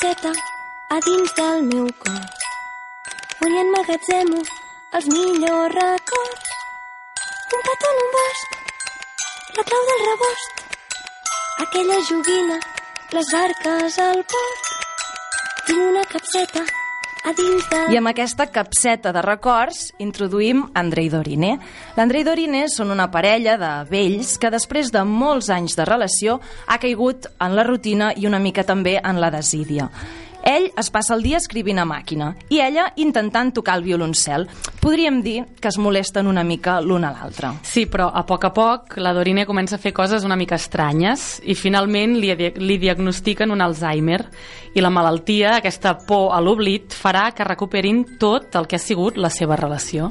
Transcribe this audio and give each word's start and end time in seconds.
capseta 0.00 0.32
a 0.88 0.98
dins 1.04 1.32
del 1.36 1.62
meu 1.68 1.88
cor, 2.02 2.22
on 3.44 3.52
hi 3.52 3.58
emmagatzemo 3.62 4.38
els 4.98 5.08
millors 5.12 5.74
records. 5.74 6.54
Un 7.56 7.62
petó 7.68 7.90
en 7.92 8.00
un 8.04 8.10
bosc, 8.16 8.56
la 9.58 9.66
clau 9.70 9.86
del 9.90 10.02
rebost, 10.06 10.64
aquella 11.66 12.02
joguina, 12.08 12.60
les 13.12 13.32
barques 13.36 13.98
al 14.08 14.24
port. 14.34 14.70
Tinc 15.66 15.88
una 15.92 16.04
capseta. 16.14 16.64
I 17.20 17.98
amb 17.98 18.08
aquesta 18.08 18.46
capseta 18.48 19.10
de 19.12 19.20
records 19.20 19.90
introduïm 20.00 20.62
Andrei 20.74 21.10
Dorine. 21.12 21.58
L'Andrei 21.98 22.24
Dorine 22.24 22.62
són 22.72 22.94
una 22.94 23.10
parella 23.12 23.58
de 23.60 23.72
vells 23.90 24.38
que 24.40 24.50
després 24.52 24.88
de 24.94 25.04
molts 25.04 25.50
anys 25.52 25.76
de 25.76 25.84
relació 25.84 26.38
ha 26.66 26.78
caigut 26.80 27.28
en 27.36 27.58
la 27.58 27.66
rutina 27.68 28.14
i 28.16 28.24
una 28.30 28.40
mica 28.40 28.64
també 28.64 28.96
en 29.04 29.20
la 29.20 29.30
desídia. 29.34 29.90
Ell 30.44 30.70
es 30.80 30.88
passa 30.90 31.14
el 31.14 31.22
dia 31.22 31.38
escrivint 31.40 31.78
a 31.82 31.86
màquina 31.88 32.32
i 32.48 32.60
ella 32.64 32.88
intentant 32.96 33.52
tocar 33.52 33.76
el 33.78 33.84
violoncel. 33.84 34.46
Podríem 34.80 35.20
dir 35.22 35.44
que 35.60 35.68
es 35.68 35.78
molesten 35.78 36.26
una 36.30 36.44
mica 36.44 36.78
l'un 36.80 37.04
a 37.04 37.12
l'altre. 37.12 37.52
Sí, 37.62 37.84
però 37.86 38.08
a 38.08 38.24
poc 38.26 38.48
a 38.48 38.52
poc 38.56 38.96
la 38.96 39.12
Dorine 39.16 39.44
comença 39.46 39.76
a 39.76 39.82
fer 39.82 39.92
coses 39.92 40.24
una 40.24 40.38
mica 40.40 40.56
estranyes 40.56 41.42
i 41.44 41.54
finalment 41.54 42.16
li, 42.20 42.32
li 42.56 42.80
diagnostiquen 42.80 43.52
un 43.52 43.60
Alzheimer 43.60 44.22
i 44.74 44.80
la 44.80 44.90
malaltia, 44.90 45.56
aquesta 45.58 45.98
por 46.06 46.30
a 46.32 46.40
l'oblit, 46.40 46.94
farà 46.94 47.30
que 47.36 47.44
recuperin 47.44 48.04
tot 48.18 48.56
el 48.56 48.70
que 48.70 48.80
ha 48.80 48.82
sigut 48.82 49.20
la 49.20 49.30
seva 49.30 49.58
relació. 49.60 50.08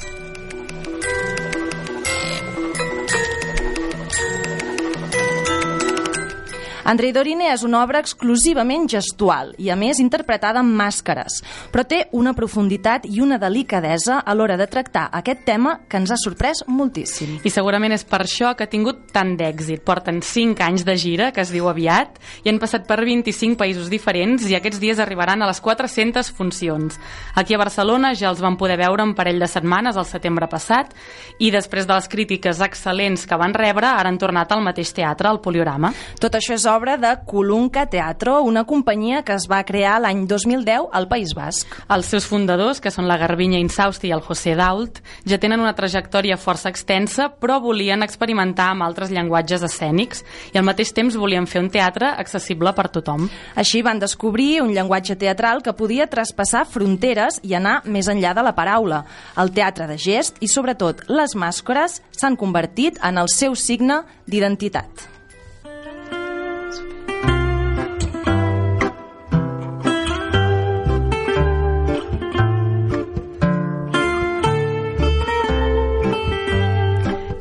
Andrei 6.90 7.12
Dorine 7.14 7.52
és 7.54 7.62
una 7.62 7.84
obra 7.84 8.00
exclusivament 8.02 8.88
gestual 8.90 9.52
i, 9.62 9.68
a 9.70 9.76
més, 9.78 10.00
interpretada 10.02 10.64
amb 10.64 10.74
màscares, 10.74 11.36
però 11.70 11.84
té 11.86 12.00
una 12.18 12.32
profunditat 12.34 13.04
i 13.06 13.20
una 13.22 13.38
delicadesa 13.38 14.16
a 14.26 14.34
l'hora 14.34 14.56
de 14.58 14.66
tractar 14.66 15.04
aquest 15.20 15.44
tema 15.46 15.76
que 15.86 16.00
ens 16.02 16.10
ha 16.10 16.18
sorprès 16.18 16.64
moltíssim. 16.66 17.36
I 17.46 17.52
segurament 17.54 17.94
és 17.94 18.06
per 18.10 18.24
això 18.24 18.56
que 18.58 18.66
ha 18.66 18.72
tingut 18.72 19.04
tant 19.14 19.36
d'èxit. 19.38 19.84
Porten 19.86 20.24
5 20.26 20.66
anys 20.66 20.86
de 20.88 20.96
gira, 20.98 21.28
que 21.30 21.44
es 21.46 21.52
diu 21.54 21.68
aviat, 21.70 22.18
i 22.42 22.50
han 22.50 22.58
passat 22.58 22.90
per 22.90 22.98
25 23.06 23.60
països 23.62 23.94
diferents 23.94 24.50
i 24.50 24.58
aquests 24.58 24.82
dies 24.82 24.98
arribaran 24.98 25.46
a 25.46 25.52
les 25.52 25.62
400 25.62 26.34
funcions. 26.34 26.98
Aquí 27.38 27.54
a 27.54 27.62
Barcelona 27.62 28.16
ja 28.18 28.34
els 28.34 28.42
van 28.42 28.58
poder 28.58 28.80
veure 28.82 29.06
un 29.06 29.14
parell 29.14 29.38
de 29.38 29.52
setmanes 29.52 29.94
al 29.94 30.10
setembre 30.10 30.50
passat 30.50 30.98
i 31.38 31.54
després 31.54 31.86
de 31.86 31.94
les 31.94 32.10
crítiques 32.10 32.66
excel·lents 32.66 33.30
que 33.30 33.38
van 33.38 33.54
rebre, 33.54 33.86
ara 33.94 34.10
han 34.10 34.18
tornat 34.18 34.58
al 34.58 34.66
mateix 34.66 34.90
teatre, 34.98 35.30
al 35.30 35.44
Poliorama. 35.46 35.94
Tot 36.18 36.34
això 36.34 36.58
és 36.58 36.66
obra 36.66 36.79
de 36.80 37.20
Colunca 37.26 37.88
Teatro, 37.88 38.42
una 38.42 38.64
companyia 38.64 39.24
que 39.24 39.34
es 39.36 39.50
va 39.52 39.66
crear 39.68 39.98
l'any 40.00 40.22
2010 40.28 40.88
al 40.96 41.10
País 41.12 41.34
Basc. 41.36 41.68
Els 41.92 42.08
seus 42.08 42.24
fundadors, 42.24 42.80
que 42.80 42.92
són 42.92 43.08
la 43.10 43.18
Garbinya 43.20 43.60
Insausti 43.60 44.08
i 44.08 44.14
el 44.16 44.24
José 44.24 44.54
Dault, 44.56 45.02
ja 45.28 45.40
tenen 45.44 45.60
una 45.60 45.76
trajectòria 45.76 46.38
força 46.40 46.72
extensa, 46.72 47.28
però 47.36 47.60
volien 47.60 48.02
experimentar 48.06 48.70
amb 48.72 48.88
altres 48.88 49.12
llenguatges 49.12 49.68
escènics 49.68 50.24
i 50.54 50.58
al 50.58 50.68
mateix 50.70 50.94
temps 50.96 51.20
volien 51.20 51.50
fer 51.52 51.60
un 51.66 51.70
teatre 51.70 52.14
accessible 52.16 52.72
per 52.72 52.88
tothom. 52.96 53.28
Així 53.60 53.84
van 53.84 54.00
descobrir 54.00 54.62
un 54.64 54.72
llenguatge 54.72 55.20
teatral 55.20 55.62
que 55.62 55.76
podia 55.76 56.08
traspassar 56.08 56.64
fronteres 56.64 57.44
i 57.44 57.60
anar 57.60 57.82
més 57.84 58.08
enllà 58.08 58.32
de 58.34 58.48
la 58.48 58.56
paraula. 58.56 59.04
El 59.36 59.52
teatre 59.52 59.92
de 59.92 60.00
gest 60.00 60.40
i, 60.40 60.48
sobretot, 60.48 61.10
les 61.12 61.36
màscares 61.36 62.00
s'han 62.16 62.40
convertit 62.40 63.04
en 63.04 63.20
el 63.20 63.28
seu 63.28 63.60
signe 63.60 64.06
d'identitat. 64.26 65.19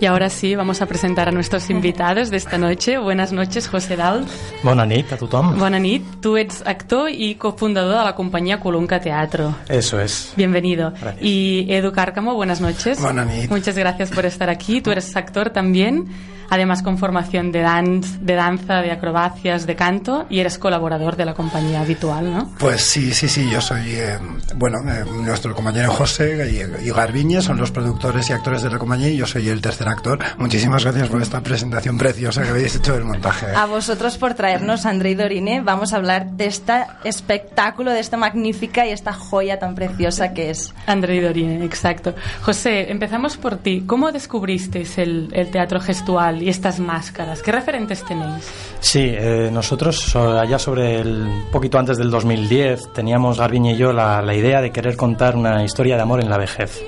Y 0.00 0.06
ahora 0.06 0.31
sí, 0.31 0.54
vamos 0.54 0.81
a 0.81 0.86
presentar 0.86 1.28
a 1.28 1.32
nuestros 1.32 1.70
invitados 1.70 2.31
de 2.31 2.36
esta 2.36 2.56
noche. 2.56 2.98
Buenas 2.98 3.32
noches, 3.32 3.66
José 3.66 3.97
Dal. 3.97 4.25
Bona 4.62 4.86
nit 4.86 5.12
a 5.12 5.16
tothom. 5.16 5.59
Bona 5.59 5.81
nit. 5.81 6.04
Tú 6.20 6.36
eres 6.36 6.62
actor 6.64 7.10
y 7.10 7.34
cofundador 7.34 7.98
de 7.98 8.04
la 8.04 8.14
compañía 8.14 8.60
Colunca 8.60 9.00
Teatro. 9.00 9.56
Eso 9.69 10.00
es. 10.00 10.32
Bienvenido. 10.36 10.92
Gracias. 10.92 11.16
Y 11.20 11.66
Edu 11.69 11.91
Cárcamo, 11.91 12.34
buenas 12.34 12.60
noches. 12.60 13.00
Buena 13.00 13.25
nit. 13.25 13.50
Muchas 13.50 13.76
gracias 13.76 14.10
por 14.10 14.25
estar 14.25 14.48
aquí. 14.50 14.81
Tú 14.81 14.92
eres 14.92 15.16
actor 15.16 15.50
también, 15.50 16.06
además 16.48 16.82
con 16.82 16.97
formación 16.97 17.50
de, 17.50 17.60
dan 17.60 18.00
de 18.20 18.34
danza, 18.34 18.80
de 18.82 18.92
acrobacias, 18.92 19.66
de 19.66 19.75
canto 19.75 20.26
y 20.30 20.38
eres 20.38 20.59
colaborador 20.59 21.16
de 21.16 21.25
la 21.25 21.34
compañía 21.34 21.80
habitual, 21.80 22.32
¿no? 22.32 22.53
Pues 22.59 22.82
sí, 22.82 23.12
sí, 23.12 23.28
sí, 23.28 23.50
yo 23.50 23.60
soy, 23.60 23.82
eh, 23.97 24.16
bueno, 24.54 24.78
eh, 24.88 25.04
nuestro 25.25 25.54
compañero 25.54 25.91
José 25.91 26.48
y, 26.50 26.86
y 26.86 26.91
Garbiñe 26.92 27.42
son 27.42 27.59
los 27.59 27.72
productores 27.72 28.30
y 28.30 28.32
actores 28.32 28.62
de 28.62 28.70
la 28.70 28.78
compañía 28.78 29.09
y 29.09 29.16
yo 29.16 29.26
soy 29.26 29.48
el 29.48 29.60
tercer 29.60 29.88
actor. 29.88 30.19
Muchísimas 30.38 30.84
gracias 30.84 31.09
por 31.09 31.21
esta 31.22 31.41
presentación 31.41 31.99
preciosa 31.99 32.43
que 32.43 32.50
habéis 32.50 32.76
hecho 32.76 32.93
del 32.94 33.04
montaje. 33.04 33.47
A 33.54 33.66
vosotros 33.66 34.16
por 34.19 34.34
traernos 34.34 34.87
a 34.87 34.91
Andrei 34.91 35.15
Dorine. 35.15 35.60
Vamos 35.62 35.93
a 35.93 35.97
hablar 35.97 36.31
de 36.32 36.47
este 36.47 36.84
espectáculo, 37.04 37.91
de 37.93 38.00
esta 38.00 38.16
magnífica 38.16 38.87
y 38.87 38.91
esta 38.91 39.12
joya 39.12 39.59
tan 39.59 39.75
preciosa 39.75 40.32
que 40.32 40.50
es. 40.50 40.75
Andrei 40.87 41.21
Dorine, 41.21 41.65
exacto. 41.65 42.15
José, 42.43 42.91
empezamos 42.91 43.37
por 43.37 43.56
ti. 43.56 43.82
¿Cómo 43.87 44.12
descubristeis 44.12 44.98
el, 44.98 45.28
el 45.32 45.50
teatro 45.50 45.81
gestual 45.81 46.43
y 46.43 46.48
estas 46.48 46.78
máscaras? 46.81 47.43
¿Qué 47.43 47.53
referentes 47.53 48.04
tenéis? 48.04 48.44
Sí, 48.81 49.00
eh, 49.04 49.50
nosotros 49.53 49.97
so- 49.98 50.38
allá 50.38 50.59
sobre 50.59 51.00
el 51.00 51.28
poquito 51.50 51.78
antes 51.78 51.97
del 51.98 52.10
2010 52.10 52.93
teníamos 52.93 53.38
Garbiñe 53.38 53.72
y 53.72 53.77
yo 53.77 53.93
la, 53.93 54.22
la 54.22 54.34
idea 54.34 54.60
de 54.60 54.71
querer 54.71 54.97
contar 54.97 55.37
una 55.37 55.65
historia 55.65 55.97
de 55.97 56.03
amor 56.03 56.21
en 56.21 56.31
la 56.31 56.38
vejez. 56.38 56.81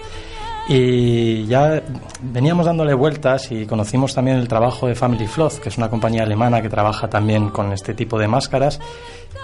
Y 0.72 1.46
ya 1.46 1.82
veníamos 2.22 2.64
dándole 2.64 2.94
vueltas 2.94 3.50
y 3.50 3.66
conocimos 3.66 4.14
también 4.14 4.36
el 4.36 4.46
trabajo 4.46 4.86
de 4.86 4.94
Family 4.94 5.26
Floth, 5.26 5.54
que 5.54 5.68
es 5.68 5.76
una 5.78 5.90
compañía 5.90 6.22
alemana 6.22 6.62
que 6.62 6.68
trabaja 6.68 7.10
también 7.10 7.50
con 7.50 7.72
este 7.72 7.92
tipo 7.92 8.16
de 8.20 8.28
máscaras. 8.28 8.78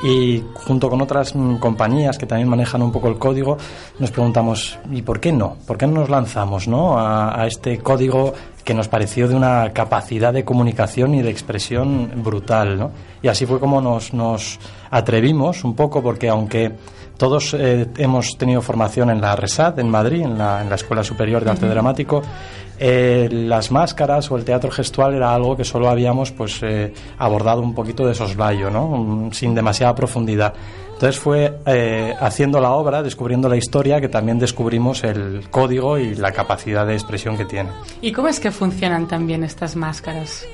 Y 0.05 0.45
junto 0.55 0.89
con 0.89 1.03
otras 1.03 1.35
mm, 1.35 1.57
compañías 1.57 2.17
que 2.17 2.27
también 2.27 2.49
manejan 2.49 2.81
un 2.81 2.93
poco 2.93 3.09
el 3.09 3.19
código, 3.19 3.59
nos 3.99 4.13
preguntamos, 4.13 4.79
¿y 4.93 5.03
por 5.03 5.19
qué 5.19 5.33
no? 5.33 5.57
¿Por 5.67 5.77
qué 5.77 5.89
no 5.89 5.95
nos 5.95 6.11
lanzamos 6.11 6.69
¿no? 6.69 6.97
A, 6.97 7.43
a 7.43 7.49
este 7.49 7.79
código 7.79 8.33
que 8.63 8.73
nos 8.73 8.87
pareció 8.87 9.27
de 9.27 9.35
una 9.35 9.73
capacidad 9.73 10.33
de 10.33 10.45
comunicación 10.45 11.13
y 11.17 11.23
de 11.23 11.31
expresión 11.31 12.23
brutal? 12.23 12.79
¿no? 12.79 12.93
Y 13.21 13.27
así 13.27 13.47
fue 13.47 13.59
como 13.59 13.81
nos, 13.81 14.15
nos 14.15 14.61
atrevimos 14.93 15.65
un 15.65 15.75
poco, 15.75 16.05
porque 16.05 16.29
aunque 16.29 16.73
todos 17.17 17.55
eh, 17.55 17.87
hemos 17.99 18.37
tenido 18.39 18.63
formación 18.63 19.11
en 19.11 19.21
la 19.21 19.37
RESAD, 19.37 19.79
en 19.79 19.89
Madrid, 19.89 20.23
en 20.23 20.39
la, 20.39 20.63
en 20.63 20.69
la 20.69 20.75
Escuela 20.75 21.03
Superior 21.03 21.45
de 21.45 21.51
Arte 21.51 21.67
Dramático. 21.67 22.23
Eh, 22.79 23.29
las 23.31 23.71
máscaras 23.71 24.31
o 24.31 24.37
el 24.37 24.45
teatro 24.45 24.71
gestual 24.71 25.15
era 25.15 25.35
algo 25.35 25.57
que 25.57 25.65
solo 25.65 25.89
habíamos 25.89 26.31
pues 26.31 26.61
eh, 26.63 26.93
abordado 27.19 27.63
un 27.63 27.75
poquito 27.75 28.07
de 28.07 28.15
soslayo, 28.15 28.71
¿no? 28.71 29.31
Sin 29.33 29.55
demasiada 29.55 29.95
profundidad. 29.95 30.53
Entonces 30.93 31.19
fue 31.19 31.59
eh, 31.67 32.15
haciendo 32.19 32.61
la 32.61 32.71
obra, 32.71 33.03
descubriendo 33.03 33.49
la 33.49 33.57
historia, 33.57 34.01
que 34.01 34.09
también 34.09 34.39
descubrimos 34.39 35.05
el 35.05 35.49
código 35.51 35.99
y 35.99 36.15
la 36.15 36.33
capacidad 36.33 36.87
de 36.87 36.95
expresión 36.95 37.37
que 37.37 37.45
tiene. 37.45 37.71
¿Y 38.01 38.13
cómo 38.13 38.29
es 38.29 38.41
que 38.41 38.51
funcionan 38.51 39.07
también 39.07 39.45
estas 39.45 39.77
máscaras? 39.77 40.47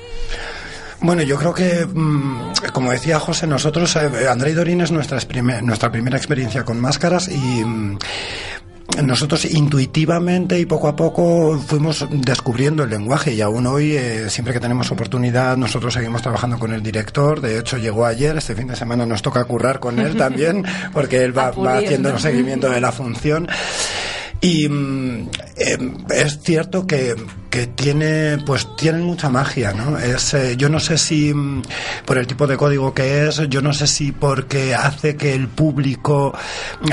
Bueno, 1.03 1.21
yo 1.21 1.37
creo 1.37 1.53
que, 1.53 1.85
mm, 1.85 2.53
como 2.71 2.91
decía 2.91 3.19
José, 3.19 3.45
nosotros, 3.45 3.93
eh, 3.97 4.29
Andrei 4.29 4.53
Dorín 4.53 4.79
es 4.79 4.89
nuestra, 4.89 5.19
nuestra 5.61 5.91
primera 5.91 6.15
experiencia 6.15 6.63
con 6.63 6.79
máscaras 6.79 7.27
y 7.27 7.35
mm, 7.65 7.97
nosotros 9.03 9.43
intuitivamente 9.43 10.57
y 10.57 10.65
poco 10.65 10.87
a 10.87 10.95
poco 10.95 11.59
fuimos 11.59 12.07
descubriendo 12.09 12.83
el 12.83 12.89
lenguaje 12.89 13.33
y 13.33 13.41
aún 13.41 13.67
hoy, 13.67 13.97
eh, 13.97 14.29
siempre 14.29 14.53
que 14.53 14.61
tenemos 14.61 14.91
oportunidad, 14.91 15.57
nosotros 15.57 15.93
seguimos 15.93 16.21
trabajando 16.21 16.57
con 16.57 16.71
el 16.71 16.81
director. 16.81 17.41
De 17.41 17.59
hecho, 17.59 17.77
llegó 17.77 18.05
ayer, 18.05 18.37
este 18.37 18.55
fin 18.55 18.67
de 18.67 18.77
semana 18.77 19.05
nos 19.05 19.21
toca 19.21 19.43
currar 19.43 19.81
con 19.81 19.99
él 19.99 20.15
también, 20.17 20.63
porque 20.93 21.21
él 21.21 21.37
va, 21.37 21.51
va 21.51 21.79
haciendo 21.79 22.11
el 22.11 22.19
seguimiento 22.19 22.69
de 22.69 22.79
la 22.79 22.93
función. 22.93 23.49
Y 24.45 24.65
eh, 24.65 25.77
es 26.09 26.39
cierto 26.43 26.85
que, 26.85 27.15
que 27.49 27.65
tiene, 27.67 28.39
pues 28.45 28.67
tienen 28.75 29.03
mucha 29.03 29.29
magia, 29.29 29.71
¿no? 29.71 29.97
Es, 29.97 30.33
eh, 30.33 30.57
yo 30.57 30.67
no 30.67 30.81
sé 30.81 30.97
si 30.97 31.33
mm, 31.33 31.61
por 32.05 32.17
el 32.17 32.27
tipo 32.27 32.45
de 32.45 32.57
código 32.57 32.93
que 32.93 33.25
es, 33.27 33.37
yo 33.47 33.61
no 33.61 33.71
sé 33.71 33.87
si 33.87 34.11
porque 34.11 34.75
hace 34.75 35.15
que 35.15 35.33
el 35.33 35.47
público, 35.47 36.35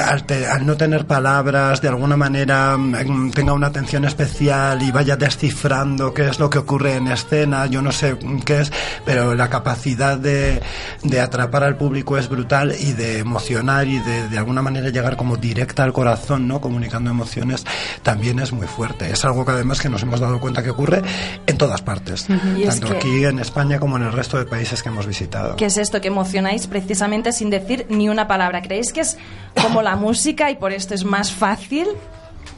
al, 0.00 0.26
te- 0.26 0.46
al 0.46 0.64
no 0.64 0.76
tener 0.76 1.08
palabras, 1.08 1.80
de 1.82 1.88
alguna 1.88 2.16
manera 2.16 2.76
mm, 2.76 3.32
tenga 3.32 3.52
una 3.52 3.66
atención 3.66 4.04
especial 4.04 4.80
y 4.82 4.92
vaya 4.92 5.16
descifrando 5.16 6.14
qué 6.14 6.28
es 6.28 6.38
lo 6.38 6.48
que 6.50 6.58
ocurre 6.58 6.94
en 6.94 7.08
escena, 7.08 7.66
yo 7.66 7.82
no 7.82 7.90
sé 7.90 8.16
qué 8.44 8.60
es, 8.60 8.72
pero 9.04 9.34
la 9.34 9.50
capacidad 9.50 10.16
de, 10.16 10.62
de 11.02 11.20
atrapar 11.20 11.64
al 11.64 11.76
público 11.76 12.16
es 12.16 12.28
brutal 12.28 12.76
y 12.78 12.92
de 12.92 13.18
emocionar 13.18 13.88
y 13.88 13.98
de, 13.98 14.28
de 14.28 14.38
alguna 14.38 14.62
manera 14.62 14.90
llegar 14.90 15.16
como 15.16 15.36
directa 15.36 15.82
al 15.82 15.92
corazón, 15.92 16.46
¿no? 16.46 16.60
Comunicando 16.60 17.10
emociones 17.10 17.39
también 18.02 18.38
es 18.38 18.52
muy 18.52 18.66
fuerte. 18.66 19.10
Es 19.10 19.24
algo 19.24 19.44
que 19.44 19.52
además 19.52 19.80
que 19.80 19.88
nos 19.88 20.02
hemos 20.02 20.20
dado 20.20 20.40
cuenta 20.40 20.62
que 20.62 20.70
ocurre 20.70 21.02
en 21.46 21.58
todas 21.58 21.82
partes, 21.82 22.26
tanto 22.26 22.92
aquí 22.92 23.24
en 23.24 23.38
España 23.38 23.78
como 23.78 23.96
en 23.96 24.04
el 24.04 24.12
resto 24.12 24.38
de 24.38 24.46
países 24.46 24.82
que 24.82 24.88
hemos 24.88 25.06
visitado. 25.06 25.56
¿Qué 25.56 25.66
es 25.66 25.76
esto 25.76 26.00
que 26.00 26.08
emocionáis 26.08 26.66
precisamente 26.66 27.32
sin 27.32 27.50
decir 27.50 27.86
ni 27.88 28.08
una 28.08 28.26
palabra? 28.28 28.62
¿Creéis 28.62 28.92
que 28.92 29.00
es 29.00 29.16
como 29.60 29.82
la 29.82 29.96
música 29.96 30.50
y 30.50 30.56
por 30.56 30.72
esto 30.72 30.94
es 30.94 31.04
más 31.04 31.32
fácil? 31.32 31.88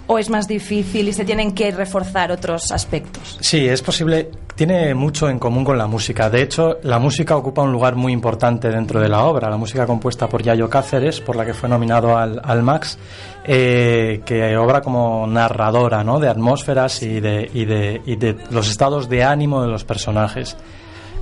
¿O 0.07 0.19
es 0.19 0.29
más 0.31 0.49
difícil 0.49 1.09
y 1.09 1.13
se 1.13 1.25
tienen 1.25 1.53
que 1.53 1.71
reforzar 1.71 2.33
otros 2.33 2.73
aspectos? 2.73 3.39
Sí, 3.41 3.69
es 3.69 3.83
posible. 3.83 4.31
Tiene 4.55 4.95
mucho 4.95 5.29
en 5.29 5.39
común 5.39 5.65
con 5.65 5.79
la 5.79 5.87
música. 5.87 6.29
De 6.29 6.43
hecho, 6.43 6.79
la 6.83 6.99
música 6.99 7.37
ocupa 7.37 7.63
un 7.63 7.73
lugar 7.73 7.95
muy 7.95 8.13
importante 8.13 8.69
dentro 8.69 9.01
de 9.01 9.09
la 9.09 9.25
obra. 9.25 9.49
La 9.49 9.57
música 9.57 9.87
compuesta 9.87 10.29
por 10.29 10.43
Yayo 10.43 10.69
Cáceres, 10.69 11.21
por 11.21 11.37
la 11.37 11.47
que 11.47 11.55
fue 11.55 11.69
nominado 11.69 12.17
al, 12.17 12.41
al 12.45 12.63
Max, 12.63 12.99
eh, 13.45 14.23
que 14.27 14.57
obra 14.57 14.83
como 14.83 15.27
narradora 15.27 16.05
¿no? 16.05 16.19
de 16.21 16.29
atmósferas 16.29 17.03
y 17.03 17.21
de, 17.21 17.51
y, 17.55 17.65
de, 17.65 18.03
y 18.05 18.17
de 18.17 18.37
los 18.51 18.69
estados 18.69 19.09
de 19.09 19.25
ánimo 19.25 19.63
de 19.63 19.69
los 19.69 19.85
personajes. 19.85 20.57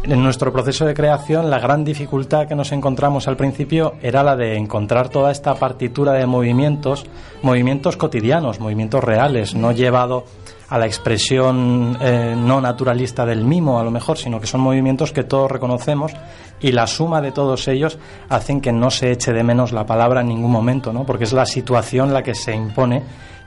En 0.03 0.23
nuestro 0.23 0.51
proceso 0.51 0.87
de 0.87 0.95
creación, 0.95 1.51
la 1.51 1.59
gran 1.59 1.85
dificultad 1.85 2.49
que 2.49 2.55
nos 2.55 2.73
encontramos 2.73 3.29
al 3.29 3.37
principio 3.37 3.95
era 4.01 4.23
la 4.23 4.35
de 4.35 4.57
encontrar 4.57 5.11
toda 5.11 5.31
esta 5.31 5.55
partitura 5.55 6.13
de 6.13 6.25
movimientos, 6.25 7.05
movimientos 7.43 7.99
cotidianos, 7.99 8.61
movimientos 8.61 9.05
reales, 9.05 9.55
no 9.55 9.73
llevado 9.73 10.25
a 10.71 10.79
la 10.79 10.87
expresión 10.87 11.99
eh, 12.01 12.35
no 12.35 12.63
naturalista 12.63 13.27
del 13.27 13.45
mimo, 13.45 13.79
a 13.79 13.85
lo 13.85 13.91
mejor, 13.91 14.17
sino 14.17 14.41
que 14.41 14.47
son 14.47 14.63
movimientos 14.63 15.13
que 15.13 15.25
todos 15.25 15.51
reconocemos 15.51 16.13
y 16.61 16.73
la 16.73 16.87
suma 16.87 17.21
de 17.21 17.33
todos 17.33 17.69
ellos 17.69 17.99
hacen 18.31 18.63
que 18.63 18.73
no 18.73 18.91
se 18.91 19.11
eche 19.11 19.33
de 19.33 19.45
menos 19.45 19.71
la 19.73 19.85
palabra 19.85 20.23
en 20.23 20.29
ningún 20.29 20.51
momento, 20.51 20.95
¿no? 20.95 21.05
porque 21.05 21.25
es 21.25 21.33
la 21.35 21.45
situación 21.45 22.15
la 22.15 22.23
que 22.23 22.35
se 22.35 22.55
impone 22.55 23.03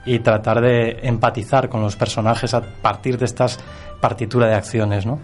y 0.06 0.20
tratar 0.20 0.60
de 0.60 1.00
empatizar 1.02 1.68
con 1.68 1.80
los 1.80 1.96
personajes 1.96 2.54
a 2.54 2.60
partir 2.60 3.18
de 3.18 3.24
estas 3.24 3.58
partituras 4.00 4.50
de 4.50 4.54
acciones, 4.54 5.06
¿no? 5.06 5.18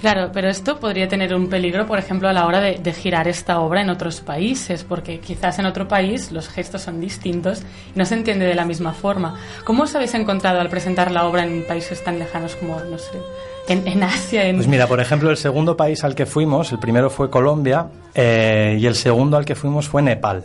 Claro, 0.00 0.30
pero 0.32 0.48
esto 0.48 0.80
podría 0.80 1.08
tener 1.08 1.34
un 1.34 1.48
peligro, 1.48 1.86
por 1.86 1.98
ejemplo, 1.98 2.28
a 2.28 2.32
la 2.32 2.46
hora 2.46 2.60
de, 2.60 2.92
girar 2.92 3.28
esta 3.28 3.60
obra 3.60 3.80
en 3.80 3.90
otros 3.90 4.20
países, 4.20 4.84
porque 4.84 5.20
quizás 5.20 5.58
en 5.58 5.66
otro 5.66 5.88
país 5.88 6.32
los 6.32 6.48
gestos 6.48 6.82
son 6.82 7.00
distintos 7.00 7.62
y 7.94 7.98
no 7.98 8.04
se 8.04 8.14
entiende 8.14 8.46
de 8.46 8.54
la 8.54 8.64
misma 8.64 8.92
forma. 8.92 9.36
¿Cómo 9.64 9.84
os 9.84 9.94
habéis 9.94 10.14
encontrado 10.14 10.60
al 10.60 10.68
presentar 10.68 11.10
la 11.10 11.24
obra 11.24 11.44
en 11.44 11.64
países 11.66 12.02
tan 12.02 12.18
lejanos 12.18 12.56
como, 12.56 12.80
no 12.80 12.98
sé, 12.98 13.18
en, 13.68 13.86
en 13.86 14.02
Asia? 14.02 14.46
En... 14.46 14.56
Pues 14.56 14.68
mira, 14.68 14.86
por 14.86 15.00
ejemplo, 15.00 15.30
el 15.30 15.36
segundo 15.36 15.76
país 15.76 16.04
al 16.04 16.14
que 16.14 16.26
fuimos, 16.26 16.72
el 16.72 16.78
primero 16.78 17.08
fue 17.10 17.30
Colombia 17.30 17.86
eh, 18.14 18.76
y 18.78 18.86
el 18.86 18.94
segundo 18.94 19.36
al 19.36 19.44
que 19.44 19.54
fuimos 19.54 19.88
fue 19.88 20.02
Nepal 20.02 20.44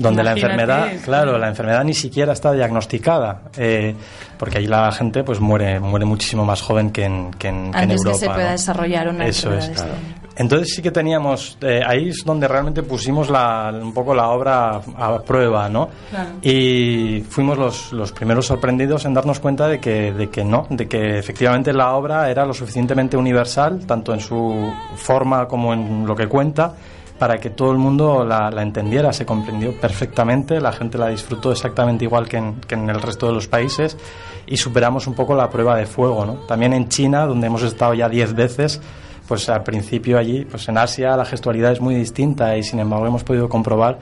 donde 0.00 0.22
Imagínate, 0.22 0.40
la 0.40 0.52
enfermedad, 0.54 1.04
claro, 1.04 1.38
la 1.38 1.48
enfermedad 1.48 1.84
ni 1.84 1.94
siquiera 1.94 2.32
está 2.32 2.52
diagnosticada, 2.52 3.42
eh, 3.56 3.94
porque 4.38 4.58
ahí 4.58 4.66
la 4.66 4.90
gente 4.92 5.22
pues 5.22 5.40
muere 5.40 5.78
muere 5.78 6.06
muchísimo 6.06 6.44
más 6.44 6.62
joven 6.62 6.90
que 6.90 7.04
en, 7.04 7.30
que 7.32 7.48
en, 7.48 7.70
que 7.72 7.78
en 7.78 7.90
Europa. 7.90 8.12
que 8.12 8.18
se 8.18 8.26
pueda 8.26 8.44
¿no? 8.44 8.52
desarrollar 8.52 9.08
una 9.08 9.26
Eso 9.26 9.52
es, 9.52 9.68
claro. 9.68 9.92
Entonces 10.36 10.74
sí 10.74 10.80
que 10.80 10.90
teníamos, 10.90 11.58
eh, 11.60 11.82
ahí 11.86 12.08
es 12.08 12.24
donde 12.24 12.48
realmente 12.48 12.82
pusimos 12.82 13.28
la, 13.28 13.70
un 13.74 13.92
poco 13.92 14.14
la 14.14 14.28
obra 14.28 14.80
a, 14.96 15.06
a 15.06 15.22
prueba, 15.22 15.68
¿no? 15.68 15.90
Claro. 16.08 16.30
Y 16.40 17.22
fuimos 17.28 17.58
los, 17.58 17.92
los 17.92 18.12
primeros 18.12 18.46
sorprendidos 18.46 19.04
en 19.04 19.12
darnos 19.12 19.38
cuenta 19.38 19.68
de 19.68 19.80
que, 19.80 20.12
de 20.12 20.30
que 20.30 20.42
no, 20.42 20.66
de 20.70 20.88
que 20.88 21.18
efectivamente 21.18 21.74
la 21.74 21.92
obra 21.94 22.30
era 22.30 22.46
lo 22.46 22.54
suficientemente 22.54 23.18
universal, 23.18 23.84
tanto 23.86 24.14
en 24.14 24.20
su 24.20 24.72
forma 24.96 25.46
como 25.46 25.74
en 25.74 26.06
lo 26.06 26.16
que 26.16 26.26
cuenta, 26.26 26.72
para 27.20 27.38
que 27.38 27.50
todo 27.50 27.70
el 27.70 27.76
mundo 27.76 28.24
la, 28.24 28.48
entendiera, 28.62 29.12
se 29.12 29.26
comprendió 29.26 29.78
perfectamente, 29.78 30.58
la 30.58 30.72
gente 30.72 30.96
la 30.96 31.08
disfrutó 31.08 31.52
exactamente 31.52 32.06
igual 32.06 32.26
que 32.26 32.38
en, 32.38 32.54
que 32.62 32.76
en, 32.76 32.88
el 32.88 33.02
resto 33.02 33.26
de 33.26 33.34
los 33.34 33.46
países 33.46 33.98
y 34.46 34.56
superamos 34.56 35.06
un 35.06 35.12
poco 35.12 35.34
la 35.34 35.50
prueba 35.50 35.76
de 35.76 35.84
fuego. 35.84 36.24
¿no? 36.24 36.32
También 36.48 36.72
en 36.72 36.88
China, 36.88 37.26
donde 37.26 37.48
hemos 37.48 37.62
estado 37.62 37.92
ya 37.92 38.08
diez 38.08 38.32
veces, 38.32 38.80
pues 39.28 39.50
al 39.50 39.62
principio 39.62 40.16
allí, 40.16 40.46
pues 40.46 40.66
en 40.70 40.78
Asia 40.78 41.14
la 41.14 41.26
gestualidad 41.26 41.72
es 41.72 41.82
muy 41.82 41.94
distinta 41.94 42.56
y 42.56 42.62
sin 42.62 42.80
embargo 42.80 43.06
hemos 43.06 43.22
podido 43.22 43.50
comprobar 43.50 43.98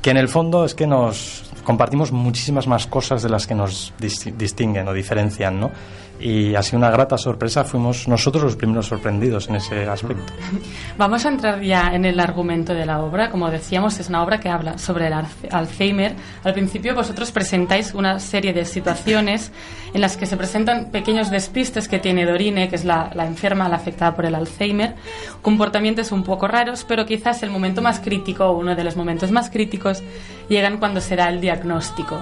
que 0.00 0.10
en 0.10 0.16
el 0.16 0.28
fondo 0.28 0.64
es 0.64 0.76
que 0.76 0.86
nos 0.86 1.50
compartimos 1.64 2.12
muchísimas 2.12 2.68
más 2.68 2.86
cosas 2.86 3.20
de 3.20 3.30
las 3.30 3.48
que 3.48 3.56
nos 3.56 3.92
distinguen 3.98 4.86
o 4.86 4.92
diferencian, 4.92 5.58
¿no? 5.58 5.72
Y 6.20 6.54
ha 6.54 6.62
sido 6.62 6.78
una 6.78 6.90
grata 6.90 7.16
sorpresa. 7.16 7.64
Fuimos 7.64 8.06
nosotros 8.06 8.44
los 8.44 8.56
primeros 8.56 8.86
sorprendidos 8.86 9.48
en 9.48 9.56
ese 9.56 9.88
aspecto. 9.88 10.32
Vamos 10.98 11.24
a 11.24 11.28
entrar 11.30 11.60
ya 11.62 11.94
en 11.94 12.04
el 12.04 12.20
argumento 12.20 12.74
de 12.74 12.86
la 12.86 13.00
obra. 13.00 13.30
Como 13.30 13.50
decíamos, 13.50 13.98
es 13.98 14.08
una 14.08 14.22
obra 14.22 14.38
que 14.40 14.48
habla 14.48 14.78
sobre 14.78 15.06
el 15.06 15.14
Alzheimer. 15.50 16.14
Al 16.44 16.52
principio 16.52 16.94
vosotros 16.94 17.32
presentáis 17.32 17.94
una 17.94 18.18
serie 18.18 18.52
de 18.52 18.64
situaciones 18.64 19.50
en 19.94 20.00
las 20.00 20.16
que 20.16 20.26
se 20.26 20.36
presentan 20.36 20.90
pequeños 20.90 21.30
despistes 21.30 21.88
que 21.88 21.98
tiene 21.98 22.26
Dorine, 22.26 22.68
que 22.68 22.76
es 22.76 22.84
la, 22.84 23.10
enferma, 23.16 23.68
la 23.68 23.76
afectada 23.76 24.14
por 24.14 24.26
el 24.26 24.34
Alzheimer, 24.34 24.94
comportamientos 25.42 26.12
un 26.12 26.22
poco 26.22 26.46
raros, 26.46 26.84
pero 26.86 27.06
quizás 27.06 27.42
el 27.42 27.50
momento 27.50 27.82
más 27.82 28.00
crítico, 28.00 28.50
uno 28.52 28.74
de 28.74 28.84
los 28.84 28.96
momentos 28.96 29.30
más 29.30 29.50
críticos, 29.50 30.02
llegan 30.48 30.78
cuando 30.78 31.00
se 31.00 31.16
da 31.16 31.28
el 31.28 31.40
diagnóstico. 31.40 32.18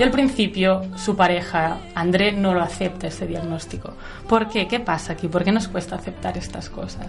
Y 0.00 0.02
al 0.02 0.10
principio 0.10 0.80
su 0.96 1.14
pareja, 1.14 1.76
André, 1.94 2.32
no 2.32 2.54
lo 2.54 2.62
acepta 2.62 3.08
ese 3.08 3.26
diagnóstico. 3.26 3.92
¿Por 4.26 4.48
qué? 4.48 4.66
¿Qué 4.66 4.80
pasa 4.80 5.12
aquí? 5.12 5.28
¿Por 5.28 5.44
qué 5.44 5.52
nos 5.52 5.68
cuesta 5.68 5.96
aceptar 5.96 6.38
estas 6.38 6.70
cosas? 6.70 7.06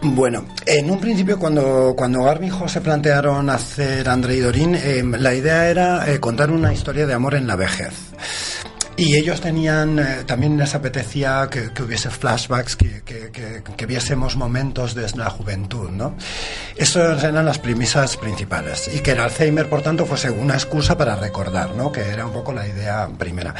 Bueno, 0.00 0.46
en 0.64 0.90
un 0.90 0.98
principio 0.98 1.38
cuando, 1.38 1.92
cuando 1.94 2.22
Garbi 2.22 2.46
y 2.46 2.68
se 2.70 2.80
plantearon 2.80 3.50
hacer 3.50 4.08
André 4.08 4.36
y 4.36 4.40
Dorín, 4.40 4.74
eh, 4.76 5.04
la 5.04 5.34
idea 5.34 5.68
era 5.68 6.10
eh, 6.10 6.18
contar 6.20 6.50
una 6.50 6.72
historia 6.72 7.06
de 7.06 7.12
amor 7.12 7.34
en 7.34 7.46
la 7.46 7.56
vejez. 7.56 7.92
Y 8.96 9.16
ellos 9.16 9.40
tenían, 9.40 9.98
eh, 9.98 10.24
también 10.26 10.58
les 10.58 10.74
apetecía 10.74 11.48
que, 11.50 11.70
hubiese 11.82 12.10
flashbacks, 12.10 12.76
que, 12.76 13.02
que, 13.02 13.62
que, 13.62 13.86
viésemos 13.86 14.36
momentos 14.36 14.94
desde 14.94 15.18
la 15.18 15.30
juventud, 15.30 15.90
¿no? 15.90 16.14
Esas 16.76 17.24
eran 17.24 17.46
las 17.46 17.58
premisas 17.58 18.16
principales. 18.18 18.90
Y 18.94 19.00
que 19.00 19.12
el 19.12 19.20
Alzheimer, 19.20 19.68
por 19.68 19.82
tanto, 19.82 20.04
fuese 20.04 20.30
una 20.30 20.54
excusa 20.54 20.96
para 20.96 21.16
recordar, 21.16 21.74
¿no? 21.74 21.90
Que 21.90 22.02
era 22.02 22.26
un 22.26 22.32
poco 22.32 22.52
la 22.52 22.68
idea 22.68 23.08
primera. 23.18 23.54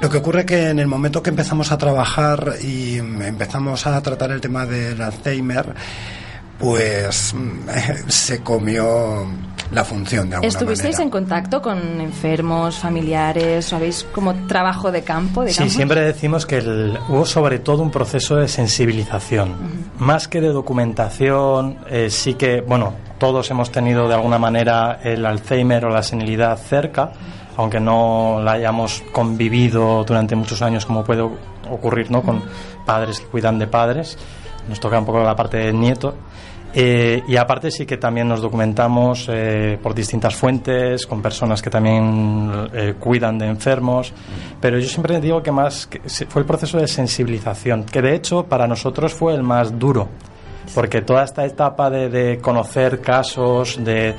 Lo 0.00 0.08
que 0.08 0.18
ocurre 0.18 0.46
que 0.46 0.68
en 0.68 0.78
el 0.78 0.86
momento 0.86 1.22
que 1.22 1.30
empezamos 1.30 1.72
a 1.72 1.78
trabajar 1.78 2.56
y 2.62 2.98
empezamos 2.98 3.86
a 3.86 4.00
tratar 4.02 4.30
el 4.30 4.40
tema 4.40 4.66
del 4.66 5.00
Alzheimer, 5.00 5.74
pues 6.58 7.34
se 8.08 8.40
comió 8.40 9.26
la 9.72 9.84
función 9.84 10.28
de 10.28 10.36
alguna 10.36 10.48
¿Estuvisteis 10.48 10.96
manera. 10.96 11.04
en 11.04 11.10
contacto 11.10 11.62
con 11.62 12.00
enfermos, 12.00 12.78
familiares, 12.78 13.72
o 13.72 13.76
habéis 13.76 14.04
como 14.12 14.34
trabajo 14.46 14.92
de 14.92 15.02
campo? 15.02 15.44
Digamos? 15.44 15.70
Sí, 15.72 15.76
siempre 15.76 16.00
decimos 16.02 16.46
que 16.46 16.58
el, 16.58 16.98
hubo 17.08 17.24
sobre 17.26 17.58
todo 17.58 17.82
un 17.82 17.90
proceso 17.90 18.36
de 18.36 18.48
sensibilización, 18.48 19.50
uh 19.50 19.52
-huh. 19.52 20.00
más 20.00 20.28
que 20.28 20.40
de 20.40 20.48
documentación, 20.48 21.78
eh, 21.88 22.08
sí 22.10 22.34
que, 22.34 22.60
bueno, 22.60 22.94
todos 23.18 23.50
hemos 23.50 23.70
tenido 23.70 24.08
de 24.08 24.14
alguna 24.14 24.38
manera 24.38 25.00
el 25.02 25.24
Alzheimer 25.24 25.84
o 25.86 25.88
la 25.88 26.02
senilidad 26.02 26.56
cerca, 26.58 27.12
aunque 27.56 27.80
no 27.80 28.40
la 28.42 28.52
hayamos 28.52 29.02
convivido 29.12 30.04
durante 30.04 30.34
muchos 30.34 30.60
años 30.62 30.84
como 30.84 31.04
puede 31.04 31.22
ocurrir 31.70 32.10
¿no? 32.10 32.22
con 32.22 32.42
padres 32.84 33.20
que 33.20 33.26
cuidan 33.26 33.58
de 33.58 33.66
padres, 33.66 34.18
nos 34.68 34.80
toca 34.80 34.98
un 34.98 35.06
poco 35.06 35.22
la 35.22 35.36
parte 35.36 35.58
del 35.58 35.78
nieto. 35.78 36.14
Eh, 36.76 37.22
y 37.28 37.36
aparte 37.36 37.70
sí 37.70 37.86
que 37.86 37.98
también 37.98 38.26
nos 38.26 38.42
documentamos 38.42 39.28
eh, 39.30 39.78
por 39.80 39.94
distintas 39.94 40.34
fuentes, 40.34 41.06
con 41.06 41.22
personas 41.22 41.62
que 41.62 41.70
también 41.70 42.68
eh, 42.72 42.94
cuidan 42.98 43.38
de 43.38 43.46
enfermos, 43.46 44.12
pero 44.60 44.80
yo 44.80 44.88
siempre 44.88 45.20
digo 45.20 45.40
que 45.40 45.52
más 45.52 45.86
que 45.86 46.00
fue 46.28 46.42
el 46.42 46.46
proceso 46.46 46.78
de 46.78 46.88
sensibilización, 46.88 47.84
que 47.84 48.02
de 48.02 48.16
hecho 48.16 48.46
para 48.46 48.66
nosotros 48.66 49.14
fue 49.14 49.34
el 49.34 49.44
más 49.44 49.78
duro, 49.78 50.08
porque 50.74 51.02
toda 51.02 51.22
esta 51.22 51.44
etapa 51.44 51.90
de, 51.90 52.40
conocer 52.42 53.00
casos, 53.00 53.78
de, 53.84 54.16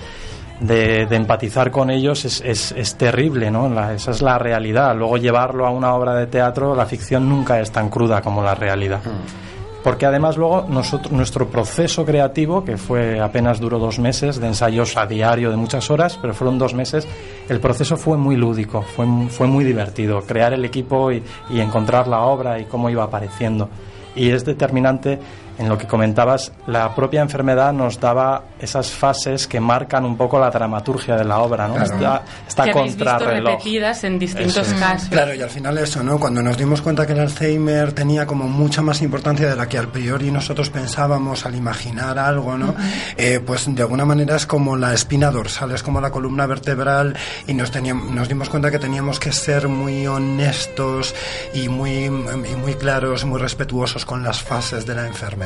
de, 0.62 1.02
empatizar 1.12 1.70
con 1.72 1.90
ellos 1.90 2.24
es, 2.24 2.40
es, 2.40 2.72
es 2.72 2.96
terrible, 2.96 3.52
¿no? 3.52 3.68
Esa 3.92 4.12
es 4.12 4.22
la 4.22 4.38
realidad. 4.38 4.96
Luego 4.96 5.18
llevarlo 5.18 5.66
a 5.66 5.72
una 5.72 5.94
obra 5.94 6.16
de 6.16 6.28
teatro, 6.28 6.74
la 6.74 6.86
ficción 6.86 7.28
nunca 7.28 7.60
es 7.60 7.70
tan 7.70 7.90
cruda 7.90 8.22
como 8.22 8.42
la 8.42 8.56
realidad. 8.56 9.02
Mm 9.04 9.46
porque 9.86 10.08
además 10.08 10.36
luego 10.36 10.66
nosotros, 10.68 11.12
nuestro 11.12 11.48
proceso 11.48 12.04
creativo, 12.04 12.66
que 12.66 12.76
fue 12.76 13.20
apenas 13.20 13.60
duró 13.60 13.78
dos 13.78 14.00
meses 14.00 14.40
de 14.40 14.48
ensayos 14.48 14.98
a 14.98 15.06
diario 15.06 15.52
de 15.52 15.58
muchas 15.58 15.92
horas, 15.92 16.18
pero 16.20 16.34
fueron 16.34 16.58
dos 16.58 16.74
meses, 16.74 17.08
el 17.48 17.60
proceso 17.60 17.96
fue 17.96 18.18
muy 18.18 18.36
lúdico, 18.36 18.82
fue, 18.82 19.06
fue 19.30 19.46
muy 19.46 19.64
divertido, 19.64 20.22
crear 20.22 20.54
el 20.54 20.66
equipo 20.66 21.12
y, 21.12 21.22
y 21.52 21.60
encontrar 21.60 22.08
la 22.08 22.22
obra 22.22 22.60
y 22.60 22.66
cómo 22.66 22.90
iba 22.90 23.04
apareciendo. 23.04 23.70
Y 24.16 24.32
es 24.32 24.44
determinante 24.44 25.20
en 25.58 25.70
lo 25.70 25.78
que 25.78 25.88
comentabas, 25.88 26.52
la 26.68 26.94
propia 26.94 27.22
enfermedad 27.22 27.74
nos 27.74 28.00
daba 28.00 28.44
esas 28.60 28.92
fases 28.92 29.48
que 29.48 29.60
marcan 29.60 30.06
un 30.06 30.18
poco 30.18 30.40
la 30.40 30.50
dramaturgia 30.50 31.16
de 31.16 31.24
la 31.24 31.40
obra, 31.40 31.68
¿no? 31.68 31.82
Está, 31.82 32.24
está 32.48 32.64
visto 32.66 32.80
contrarreloj. 32.80 33.54
repetidas 33.54 34.04
en 34.04 34.20
distintos 34.20 34.68
Eso 34.68 34.80
casos. 34.80 35.10
Claro, 35.10 35.34
y 35.34 35.42
al 35.42 35.50
final 35.50 35.78
eso, 35.78 36.04
¿no? 36.04 36.20
Cuando 36.20 36.42
nos 36.42 36.58
dimos 36.58 36.82
cuenta 36.82 37.06
que 37.06 37.14
el 37.14 37.20
Alzheimer 37.20 37.94
tenía 37.94 38.26
como 38.26 38.48
mucha 38.48 38.82
más 38.82 39.02
importancia 39.02 39.50
de 39.50 39.56
la 39.56 39.68
que 39.68 39.78
al 39.78 39.88
priori 39.88 40.32
nosotros 40.32 40.70
pensábamos 40.70 41.46
al 41.46 41.56
imaginar 41.56 42.20
algo, 42.20 42.58
¿no? 42.58 42.76
Eh, 43.18 43.40
pues 43.46 43.74
de 43.74 43.82
alguna 43.82 44.06
manera 44.06 44.36
es 44.36 44.46
como 44.46 44.76
la 44.76 44.94
espina 44.94 45.32
dorsal, 45.32 45.72
es 45.72 45.84
como 45.84 46.02
la 46.02 46.12
columna 46.12 46.46
vertebral 46.46 47.16
y 47.48 47.54
nos, 47.54 47.72
teníamos, 47.72 48.12
nos 48.12 48.28
dimos 48.28 48.50
cuenta 48.50 48.72
que 48.72 48.80
teníamos 48.80 49.20
que 49.20 49.32
ser 49.32 49.68
muy 49.68 50.08
honestos 50.08 51.16
y 51.54 51.70
muy, 51.70 52.06
y 52.06 52.10
muy 52.10 52.74
claros, 52.76 53.26
muy 53.26 53.40
respetuosos 53.40 54.06
con 54.06 54.24
las 54.24 54.42
fases 54.42 54.86
de 54.86 54.96
la 54.96 55.08
enfermedad. 55.08 55.45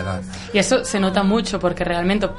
Y 0.53 0.59
eso 0.59 0.83
se 0.85 0.99
nota 0.99 1.23
mucho 1.23 1.59
porque 1.59 1.83
realmente 1.83 2.29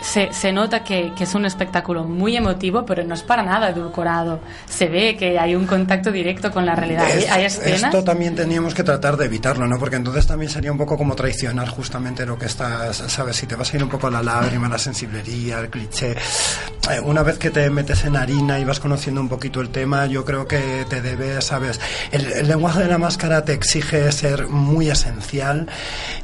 se, 0.00 0.32
se 0.32 0.52
nota 0.52 0.84
que, 0.84 1.12
que 1.16 1.24
es 1.24 1.34
un 1.34 1.44
espectáculo 1.44 2.04
muy 2.04 2.36
emotivo, 2.36 2.84
pero 2.86 3.04
no 3.04 3.14
es 3.14 3.22
para 3.22 3.42
nada 3.42 3.70
edulcorado. 3.70 4.40
Se 4.68 4.86
ve 4.88 5.16
que 5.16 5.38
hay 5.38 5.54
un 5.54 5.66
contacto 5.66 6.10
directo 6.12 6.50
con 6.50 6.64
la 6.66 6.74
realidad. 6.74 7.08
Es- 7.10 7.30
hay 7.30 7.44
escenas. 7.44 7.82
Esto 7.84 8.04
también 8.04 8.34
teníamos 8.34 8.74
que 8.74 8.82
tratar 8.84 9.16
de 9.16 9.26
evitarlo, 9.26 9.66
¿no? 9.66 9.78
Porque 9.78 9.96
entonces 9.96 10.26
también 10.26 10.50
sería 10.50 10.70
un 10.72 10.78
poco 10.78 10.96
como 10.96 11.14
traicionar 11.14 11.68
justamente 11.68 12.24
lo 12.26 12.38
que 12.38 12.46
estás, 12.46 12.96
¿sabes? 13.08 13.36
Si 13.36 13.46
te 13.46 13.54
vas 13.56 13.72
a 13.72 13.76
ir 13.76 13.82
un 13.82 13.88
poco 13.90 14.06
a 14.06 14.10
la 14.10 14.22
lágrima, 14.22 14.68
la 14.68 14.78
sensiblería, 14.78 15.58
al 15.58 15.68
cliché. 15.70 16.12
eh, 16.12 17.00
Una 17.02 17.22
vez 17.22 17.38
que 17.38 17.50
te 17.50 17.68
metes 17.70 18.04
en 18.04 18.16
harina 18.16 18.58
y 18.58 18.64
vas 18.64 18.80
conociendo 18.80 19.20
un 19.20 19.28
poquito 19.28 19.60
el 19.60 19.70
tema, 19.70 20.06
yo 20.06 20.24
creo 20.24 20.46
que 20.46 20.86
te 20.88 21.00
debe, 21.02 21.40
¿sabes? 21.42 21.80
El, 22.12 22.26
el 22.32 22.48
lenguaje 22.48 22.80
de 22.80 22.86
la 22.88 22.98
máscara 22.98 23.44
te 23.44 23.52
exige 23.52 24.10
ser 24.12 24.48
muy 24.48 24.88
esencial 24.90 25.66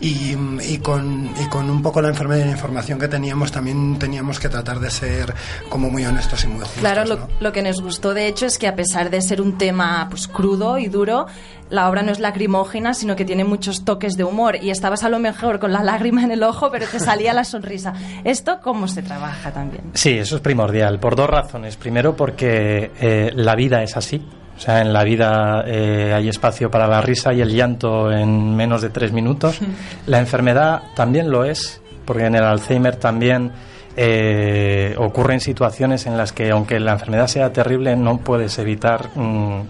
y, 0.00 0.36
y 0.62 0.78
con, 0.78 1.30
y 1.40 1.48
con 1.48 1.68
un 1.70 1.82
poco 1.82 2.00
la 2.02 2.08
enfermedad 2.08 2.42
y 2.42 2.46
la 2.46 2.52
información 2.52 2.98
que 2.98 3.08
teníamos, 3.08 3.50
también 3.52 3.63
teníamos 3.98 4.38
que 4.38 4.48
tratar 4.48 4.80
de 4.80 4.90
ser 4.90 5.34
como 5.68 5.90
muy 5.90 6.04
honestos 6.04 6.44
y 6.44 6.48
muy 6.48 6.60
justos. 6.60 6.80
Claro, 6.80 7.04
lo, 7.04 7.16
¿no? 7.16 7.28
lo 7.40 7.52
que 7.52 7.62
nos 7.62 7.80
gustó 7.80 8.14
de 8.14 8.26
hecho 8.26 8.46
es 8.46 8.58
que 8.58 8.68
a 8.68 8.76
pesar 8.76 9.10
de 9.10 9.20
ser 9.22 9.40
un 9.40 9.58
tema 9.58 10.06
pues 10.10 10.28
crudo 10.28 10.78
y 10.78 10.88
duro, 10.88 11.26
la 11.70 11.88
obra 11.88 12.02
no 12.02 12.12
es 12.12 12.20
lacrimógena, 12.20 12.94
sino 12.94 13.16
que 13.16 13.24
tiene 13.24 13.44
muchos 13.44 13.84
toques 13.84 14.16
de 14.16 14.24
humor 14.24 14.56
y 14.62 14.70
estabas 14.70 15.02
a 15.02 15.08
lo 15.08 15.18
mejor 15.18 15.58
con 15.58 15.72
la 15.72 15.82
lágrima 15.82 16.22
en 16.22 16.30
el 16.30 16.42
ojo, 16.42 16.70
pero 16.70 16.86
te 16.86 17.00
salía 17.00 17.32
la 17.32 17.44
sonrisa. 17.44 17.94
¿Esto 18.22 18.58
cómo 18.62 18.86
se 18.86 19.02
trabaja 19.02 19.52
también? 19.52 19.84
Sí, 19.94 20.10
eso 20.10 20.36
es 20.36 20.42
primordial, 20.42 21.00
por 21.00 21.16
dos 21.16 21.28
razones. 21.28 21.76
Primero, 21.76 22.16
porque 22.16 22.92
eh, 23.00 23.32
la 23.34 23.54
vida 23.54 23.82
es 23.82 23.96
así. 23.96 24.24
O 24.56 24.60
sea, 24.60 24.80
en 24.80 24.92
la 24.92 25.02
vida 25.02 25.64
eh, 25.66 26.12
hay 26.14 26.28
espacio 26.28 26.70
para 26.70 26.86
la 26.86 27.00
risa 27.00 27.32
y 27.32 27.40
el 27.40 27.52
llanto 27.52 28.12
en 28.12 28.54
menos 28.54 28.82
de 28.82 28.90
tres 28.90 29.10
minutos. 29.10 29.58
La 30.06 30.20
enfermedad 30.20 30.82
también 30.94 31.28
lo 31.28 31.44
es, 31.44 31.82
porque 32.04 32.26
en 32.26 32.34
el 32.34 32.44
Alzheimer 32.44 32.96
también 32.96 33.52
eh, 33.96 34.94
ocurren 34.98 35.40
situaciones 35.40 36.06
en 36.06 36.16
las 36.16 36.32
que, 36.32 36.50
aunque 36.50 36.80
la 36.80 36.92
enfermedad 36.92 37.26
sea 37.26 37.52
terrible, 37.52 37.96
no 37.96 38.18
puedes 38.18 38.58
evitar 38.58 39.10
mm, 39.14 39.62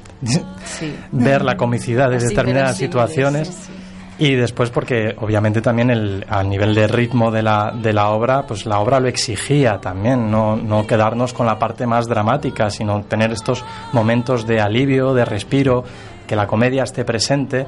Sí. 0.64 0.94
ver 1.12 1.42
la 1.42 1.56
comicidad 1.56 2.10
de 2.10 2.18
determinadas 2.18 2.76
situaciones. 2.76 3.48
sí, 3.48 3.54
sí. 3.66 3.72
Y 4.16 4.36
después 4.36 4.70
porque 4.70 5.16
obviamente 5.20 5.60
también 5.60 5.90
el, 5.90 6.24
a 6.28 6.44
nivel 6.44 6.72
de 6.72 6.86
ritmo 6.86 7.32
de 7.32 7.42
la, 7.42 7.72
de 7.74 7.92
la 7.92 8.10
obra, 8.10 8.46
pues 8.46 8.64
la 8.64 8.78
obra 8.78 9.00
lo 9.00 9.08
exigía 9.08 9.80
también, 9.80 10.30
no, 10.30 10.54
no 10.54 10.86
quedarnos 10.86 11.32
con 11.32 11.46
la 11.46 11.58
parte 11.58 11.84
más 11.84 12.06
dramática, 12.06 12.70
sino 12.70 13.02
tener 13.02 13.32
estos 13.32 13.64
momentos 13.92 14.46
de 14.46 14.60
alivio, 14.60 15.14
de 15.14 15.24
respiro, 15.24 15.82
que 16.28 16.36
la 16.36 16.46
comedia 16.46 16.84
esté 16.84 17.04
presente, 17.04 17.66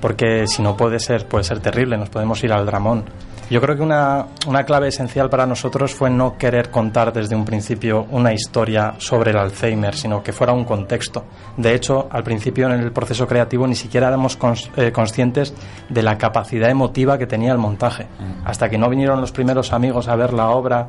porque 0.00 0.46
si 0.46 0.62
no 0.62 0.76
puede 0.76 0.98
ser, 0.98 1.26
puede 1.26 1.44
ser 1.44 1.60
terrible, 1.60 1.96
nos 1.96 2.10
podemos 2.10 2.42
ir 2.44 2.52
al 2.52 2.66
dramón. 2.66 3.04
Yo 3.48 3.60
creo 3.60 3.76
que 3.76 3.82
una, 3.82 4.26
una 4.48 4.64
clave 4.64 4.88
esencial 4.88 5.30
para 5.30 5.46
nosotros 5.46 5.94
fue 5.94 6.10
no 6.10 6.36
querer 6.36 6.68
contar 6.68 7.12
desde 7.12 7.36
un 7.36 7.44
principio 7.44 8.04
una 8.10 8.32
historia 8.32 8.94
sobre 8.98 9.30
el 9.30 9.36
Alzheimer, 9.38 9.94
sino 9.94 10.20
que 10.20 10.32
fuera 10.32 10.52
un 10.52 10.64
contexto. 10.64 11.24
De 11.56 11.72
hecho, 11.72 12.08
al 12.10 12.24
principio 12.24 12.66
en 12.66 12.72
el 12.80 12.90
proceso 12.90 13.24
creativo 13.28 13.64
ni 13.68 13.76
siquiera 13.76 14.08
éramos 14.08 14.36
cons- 14.36 14.68
eh, 14.76 14.90
conscientes 14.90 15.54
de 15.88 16.02
la 16.02 16.18
capacidad 16.18 16.68
emotiva 16.70 17.18
que 17.18 17.28
tenía 17.28 17.52
el 17.52 17.58
montaje. 17.58 18.08
Hasta 18.44 18.68
que 18.68 18.78
no 18.78 18.90
vinieron 18.90 19.20
los 19.20 19.30
primeros 19.30 19.72
amigos 19.72 20.08
a 20.08 20.16
ver 20.16 20.32
la 20.32 20.48
obra 20.48 20.88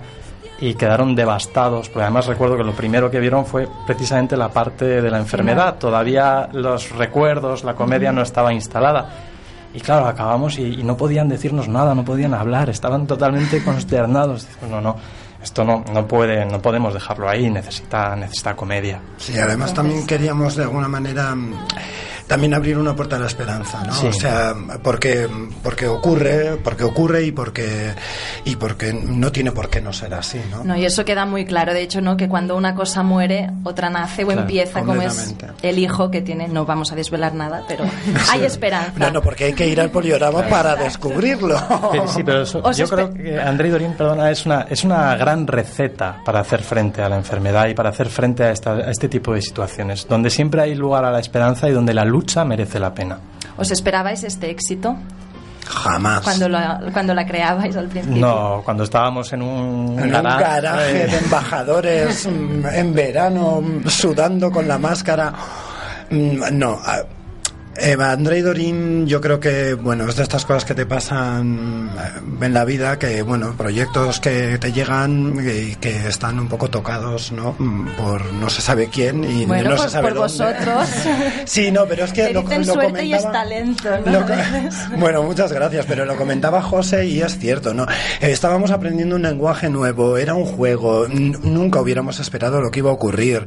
y 0.59 0.73
quedaron 0.73 1.15
devastados, 1.15 1.89
porque 1.89 2.03
además 2.03 2.25
recuerdo 2.25 2.57
que 2.57 2.63
lo 2.63 2.73
primero 2.73 3.11
que 3.11 3.19
vieron 3.19 3.45
fue 3.45 3.67
precisamente 3.85 4.35
la 4.35 4.49
parte 4.49 5.01
de 5.01 5.11
la 5.11 5.17
enfermedad. 5.19 5.75
Todavía 5.77 6.49
los 6.51 6.91
recuerdos, 6.91 7.63
la 7.63 7.75
comedia 7.75 8.11
no 8.11 8.21
estaba 8.21 8.53
instalada. 8.53 9.09
Y 9.73 9.79
claro, 9.79 10.07
acabamos 10.07 10.57
y, 10.57 10.79
y 10.79 10.83
no 10.83 10.97
podían 10.97 11.29
decirnos 11.29 11.67
nada, 11.67 11.93
no 11.93 12.03
podían 12.03 12.33
hablar, 12.33 12.69
estaban 12.69 13.05
totalmente 13.05 13.63
consternados. 13.63 14.47
No, 14.67 14.81
no, 14.81 14.95
esto 15.43 15.63
no, 15.63 15.83
no 15.93 16.07
puede, 16.07 16.45
no 16.45 16.61
podemos 16.61 16.93
dejarlo 16.93 17.29
ahí, 17.29 17.49
necesita, 17.49 18.15
necesita 18.15 18.55
comedia. 18.55 18.99
Sí, 19.17 19.37
además 19.37 19.73
también 19.73 20.07
queríamos 20.07 20.55
de 20.55 20.63
alguna 20.63 20.87
manera 20.87 21.35
mm, 21.35 21.53
también 22.27 22.53
abrir 22.53 22.77
una 22.77 22.95
puerta 22.95 23.15
a 23.15 23.19
la 23.19 23.27
esperanza, 23.27 23.83
¿no? 23.85 23.93
Sí. 23.93 24.07
O 24.07 24.13
sea, 24.13 24.53
porque 24.83 25.27
porque 25.63 25.87
ocurre, 25.87 26.57
porque 26.63 26.83
ocurre 26.83 27.23
y 27.23 27.31
porque 27.31 27.93
y 28.45 28.55
porque 28.57 28.93
no 28.93 29.31
tiene 29.31 29.51
por 29.51 29.69
qué 29.69 29.81
no 29.81 29.93
ser 29.93 30.13
así, 30.13 30.41
¿no? 30.51 30.63
No, 30.63 30.75
y 30.77 30.85
eso 30.85 31.05
queda 31.05 31.25
muy 31.25 31.45
claro, 31.45 31.73
de 31.73 31.81
hecho, 31.81 32.01
¿no? 32.01 32.17
Que 32.17 32.27
cuando 32.27 32.55
una 32.55 32.75
cosa 32.75 33.03
muere, 33.03 33.49
otra 33.63 33.89
nace 33.89 34.23
o 34.23 34.27
Claro, 34.27 34.41
empieza, 34.41 34.81
como 34.81 35.01
es 35.01 35.35
el 35.61 35.79
hijo 35.79 36.11
que 36.11 36.21
tiene, 36.21 36.47
no 36.47 36.65
vamos 36.65 36.91
a 36.91 36.95
desvelar 36.95 37.33
nada, 37.33 37.63
pero 37.67 37.85
hay 38.31 38.43
esperanza. 38.43 38.91
No, 38.97 39.09
no, 39.11 39.21
porque 39.21 39.45
hay 39.45 39.53
que 39.53 39.67
ir 39.67 39.79
al 39.79 39.89
poliorama 39.89 40.43
para 40.49 40.75
descubrirlo. 40.75 41.57
Sí, 42.07 42.23
pero 42.23 42.41
eso- 42.41 42.71
yo 42.73 42.87
creo 42.87 43.13
que 43.13 43.39
André 43.39 43.69
Dorín, 43.69 43.93
perdona, 43.93 44.29
es 44.31 44.45
una, 44.45 44.61
es 44.69 44.83
una 44.83 45.15
gran 45.15 45.47
receta 45.47 46.21
para 46.25 46.41
hacer 46.41 46.61
frente 46.61 47.01
a 47.01 47.09
la 47.09 47.15
enfermedad 47.17 47.67
y 47.67 47.73
para 47.73 47.89
hacer 47.89 48.09
frente 48.09 48.43
a, 48.43 48.51
esta- 48.51 48.73
a 48.73 48.91
este 48.91 49.07
tipo 49.07 49.33
de 49.33 49.41
situaciones, 49.41 50.07
donde 50.07 50.29
siempre 50.29 50.61
hay 50.61 50.75
lugar 50.75 51.05
a 51.05 51.11
la 51.11 51.19
esperanza 51.19 51.69
y 51.69 51.71
donde 51.71 51.93
la 51.93 52.03
lucha 52.17 52.43
merece 52.43 52.79
la 52.79 52.93
pena. 52.93 53.17
¿Os 53.57 53.69
esperabais 53.71 54.23
este 54.23 54.49
éxito 54.49 54.95
Jamás. 55.67 56.21
cuando, 56.23 56.47
la- 56.49 56.79
cuando 56.93 57.13
la 57.13 57.25
creabais 57.25 57.75
al 57.75 57.87
principio? 57.87 58.19
No, 58.21 58.61
cuando 58.65 58.83
estábamos 58.83 59.31
en 59.33 59.41
un, 59.41 59.99
en 59.99 60.05
un 60.05 60.11
gara- 60.11 60.39
garaje 60.39 61.07
de 61.07 61.17
embajadores 61.17 62.25
mm, 62.27 62.65
en 62.73 62.93
verano 62.93 63.61
mm, 63.61 63.87
sudando 63.87 64.51
con 64.51 64.67
la 64.67 64.77
máscara 64.77 65.33
Mm, 66.09 66.39
no 66.57 66.79
Eva, 67.79 68.11
André 68.11 68.41
Dorín, 68.41 69.05
yo 69.07 69.21
creo 69.21 69.39
que, 69.39 69.73
bueno, 69.75 70.07
es 70.09 70.15
de 70.15 70.23
estas 70.23 70.45
cosas 70.45 70.65
que 70.65 70.73
te 70.73 70.85
pasan 70.85 71.91
eh, 71.97 72.45
en 72.45 72.53
la 72.53 72.65
vida, 72.65 72.97
que, 72.97 73.21
bueno, 73.21 73.53
proyectos 73.57 74.19
que 74.19 74.57
te 74.57 74.71
llegan 74.71 75.35
y 75.39 75.75
que 75.75 76.07
están 76.07 76.39
un 76.39 76.47
poco 76.47 76.69
tocados, 76.69 77.31
¿no? 77.31 77.55
Mm, 77.59 77.87
Por 77.97 78.33
no 78.33 78.49
se 78.49 78.61
sabe 78.61 78.87
quién 78.91 79.23
y 79.23 79.45
Bueno, 79.45 79.69
no 79.71 79.75
pues 79.75 79.81
se 79.83 79.89
sabe 79.91 80.09
por 80.09 80.17
dónde. 80.27 80.43
vosotros. 80.43 80.89
Sí, 81.45 81.71
no, 81.71 81.85
pero 81.85 82.05
es 82.05 82.13
que 82.13 82.33
lo, 82.33 82.41
lo 82.41 82.63
suerte 82.63 83.05
y 83.05 83.13
es 83.13 83.21
comentaba- 83.23 83.31
talento, 83.43 83.89
¿no? 84.05 84.11
lo 84.11 84.25
bueno, 84.99 85.23
muchas 85.23 85.51
gracias, 85.53 85.85
pero 85.87 86.03
lo 86.05 86.15
comentaba 86.15 86.61
José 86.61 87.05
y 87.05 87.21
es 87.21 87.37
cierto, 87.37 87.73
¿no? 87.73 87.85
Estábamos 88.21 88.71
aprendiendo 88.71 89.15
un 89.15 89.21
lenguaje 89.21 89.69
nuevo, 89.69 90.17
era 90.17 90.33
un 90.33 90.45
juego, 90.45 91.07
nunca 91.07 91.79
hubiéramos 91.79 92.19
esperado 92.19 92.59
lo 92.61 92.71
que 92.71 92.79
iba 92.79 92.89
a 92.89 92.93
ocurrir. 92.93 93.45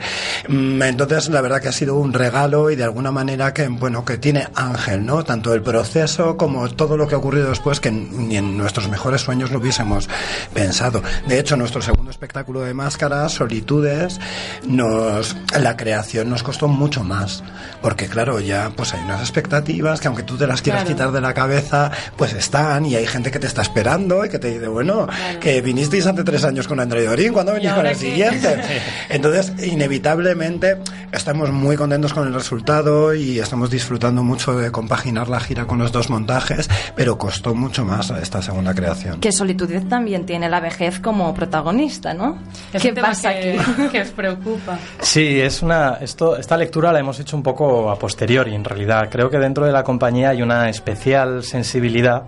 Mm, 0.48 0.82
Entonces, 0.82 1.28
la 1.28 1.40
verdad 1.40 1.60
que 1.60 1.68
ha 1.68 1.72
sido 1.72 1.96
un 1.96 2.12
regalo 2.12 2.70
y 2.70 2.76
de 2.76 2.84
alguna 2.84 3.10
manera 3.12 3.52
que, 3.52 3.66
bueno, 3.68 4.04
que 4.04 4.19
tiene 4.20 4.46
ángel, 4.54 5.04
¿no? 5.04 5.24
Tanto 5.24 5.52
el 5.54 5.62
proceso 5.62 6.36
como 6.36 6.68
todo 6.70 6.96
lo 6.96 7.08
que 7.08 7.14
ha 7.14 7.18
ocurrido 7.18 7.48
después 7.48 7.80
que 7.80 7.90
ni 7.90 8.36
en 8.36 8.56
nuestros 8.56 8.88
mejores 8.88 9.22
sueños 9.22 9.50
lo 9.50 9.58
hubiésemos 9.58 10.08
pensado. 10.54 11.02
De 11.26 11.38
hecho, 11.38 11.56
nuestro 11.56 11.82
segundo 11.82 12.09
espectáculo 12.24 12.60
de 12.60 12.74
máscaras, 12.74 13.32
Solitudes, 13.32 14.20
nos, 14.66 15.34
la 15.58 15.74
creación 15.78 16.28
nos 16.28 16.42
costó 16.42 16.68
mucho 16.68 17.02
más. 17.02 17.42
Porque, 17.80 18.08
claro, 18.08 18.40
ya 18.40 18.70
pues 18.76 18.92
hay 18.92 19.02
unas 19.04 19.22
expectativas 19.22 20.00
que 20.00 20.08
aunque 20.08 20.22
tú 20.22 20.36
te 20.36 20.46
las 20.46 20.60
quieras 20.60 20.82
Claro. 20.82 20.94
quitar 20.94 21.12
de 21.12 21.20
la 21.22 21.32
cabeza, 21.32 21.90
pues 22.18 22.34
están 22.34 22.84
y 22.84 22.94
hay 22.94 23.06
gente 23.06 23.30
que 23.30 23.38
te 23.38 23.46
está 23.46 23.62
esperando 23.62 24.22
y 24.22 24.28
que 24.28 24.38
te 24.38 24.48
dice, 24.52 24.68
bueno, 24.68 25.08
que 25.40 25.62
vinisteis 25.62 26.06
hace 26.06 26.22
tres 26.22 26.44
años 26.44 26.68
con 26.68 26.78
André 26.78 27.06
Dorín, 27.06 27.32
¿cuándo 27.32 27.52
venís 27.54 27.72
con 27.72 27.86
el 27.86 27.92
qué? 27.94 27.98
siguiente? 27.98 28.60
Entonces, 29.08 29.52
inevitablemente, 29.66 30.76
estamos 31.12 31.50
muy 31.50 31.76
contentos 31.76 32.12
con 32.12 32.26
el 32.28 32.34
resultado 32.34 33.14
y 33.14 33.38
estamos 33.38 33.70
disfrutando 33.70 34.22
mucho 34.22 34.58
de 34.58 34.70
compaginar 34.70 35.28
la 35.30 35.40
gira 35.40 35.66
con 35.66 35.78
los 35.78 35.90
dos 35.90 36.10
montajes, 36.10 36.68
pero 36.94 37.16
costó 37.16 37.54
mucho 37.54 37.86
más 37.86 38.10
esta 38.10 38.42
segunda 38.42 38.74
creación. 38.74 39.20
Que 39.20 39.32
Solitude 39.32 39.80
también 39.82 40.26
tiene 40.26 40.50
la 40.50 40.60
vejez 40.60 41.00
como 41.00 41.32
protagonista, 41.34 42.09
¿no? 42.14 42.38
Es 42.72 42.82
¿Qué 42.82 42.92
pasa 42.92 43.32
que, 43.32 43.58
aquí? 43.58 43.88
que 43.92 44.00
os 44.02 44.08
preocupa. 44.10 44.78
Sí, 45.00 45.40
es 45.40 45.62
una, 45.62 45.98
esto, 46.00 46.36
esta 46.36 46.56
lectura 46.56 46.92
la 46.92 47.00
hemos 47.00 47.18
hecho 47.20 47.36
un 47.36 47.42
poco 47.42 47.90
a 47.90 47.96
posteriori, 47.98 48.54
en 48.54 48.64
realidad. 48.64 49.08
Creo 49.10 49.28
que 49.30 49.38
dentro 49.38 49.64
de 49.66 49.72
la 49.72 49.82
compañía 49.82 50.30
hay 50.30 50.42
una 50.42 50.68
especial 50.68 51.42
sensibilidad 51.42 52.24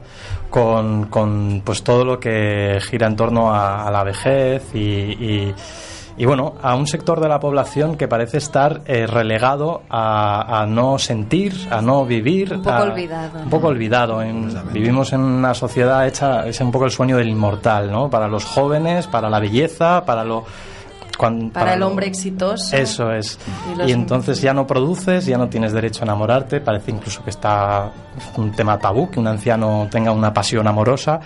con, 0.50 1.06
con, 1.06 1.62
pues 1.64 1.82
todo 1.82 2.04
lo 2.04 2.20
que 2.20 2.78
gira 2.88 3.06
en 3.06 3.16
torno 3.16 3.54
a, 3.54 3.86
a 3.86 3.90
la 3.90 4.04
vejez 4.04 4.62
y, 4.74 4.78
y- 4.78 5.54
y 6.16 6.24
bueno, 6.26 6.54
a 6.62 6.74
un 6.74 6.86
sector 6.86 7.20
de 7.20 7.28
la 7.28 7.40
población 7.40 7.96
que 7.96 8.06
parece 8.08 8.38
estar 8.38 8.82
eh, 8.86 9.06
relegado 9.06 9.82
a, 9.90 10.60
a 10.62 10.66
no 10.66 10.98
sentir, 10.98 11.54
a 11.70 11.80
no 11.80 12.04
vivir. 12.04 12.52
Un 12.54 12.62
poco 12.62 12.76
a- 12.76 12.82
olvidado. 12.82 13.38
Un 13.42 13.50
poco 13.50 13.66
olvidado. 13.68 14.22
En- 14.22 14.52
vivimos 14.72 15.12
en 15.12 15.20
una 15.20 15.54
sociedad 15.54 16.06
hecha, 16.06 16.46
es 16.46 16.60
un 16.60 16.70
poco 16.72 16.84
el 16.84 16.90
sueño 16.90 17.16
del 17.16 17.28
inmortal, 17.28 17.90
¿no? 17.90 18.10
Para 18.10 18.28
los 18.28 18.44
jóvenes, 18.44 19.06
para 19.06 19.28
la 19.30 19.40
belleza, 19.40 20.04
para 20.04 20.24
lo... 20.24 20.44
Para 21.52 21.74
el 21.74 21.80
lo- 21.80 21.86
hombre 21.88 22.06
exitoso. 22.06 22.74
Eso 22.74 23.12
es. 23.12 23.38
Y 23.86 23.92
entonces 23.92 24.40
ya 24.40 24.52
no 24.54 24.66
produces, 24.66 25.24
ya 25.26 25.38
no 25.38 25.48
tienes 25.48 25.72
derecho 25.72 26.00
a 26.02 26.04
enamorarte. 26.04 26.60
Parece 26.60 26.90
incluso 26.90 27.22
que 27.22 27.30
está 27.30 27.92
un 28.36 28.50
tema 28.52 28.76
tabú, 28.78 29.08
que 29.08 29.20
un 29.20 29.28
anciano 29.28 29.86
tenga 29.90 30.10
una 30.10 30.32
pasión 30.34 30.66
amorosa. 30.66 31.20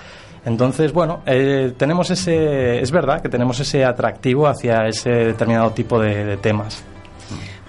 Entonces, 0.47 0.93
bueno, 0.93 1.23
eh, 1.27 1.73
tenemos 1.77 2.09
ese, 2.11 2.81
es 2.81 2.93
verdad 2.93 3.21
que 3.21 3.29
tenemos 3.29 3.59
ese 3.59 3.85
atractivo 3.85 4.47
hacia 4.47 4.87
ese 4.87 5.11
determinado 5.11 5.73
tipo 5.73 6.01
de, 6.01 6.25
de 6.25 6.37
temas. 6.37 6.85